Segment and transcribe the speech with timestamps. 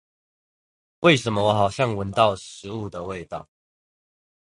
[1.01, 3.47] 為什麼我好像聞到食物的味道